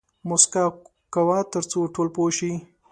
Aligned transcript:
موسکا 0.27 0.63
کوه 1.13 1.37
تر 1.53 1.63
څو 1.71 1.79
ټول 1.95 2.07
پوه 2.15 2.29
شي 2.37 2.51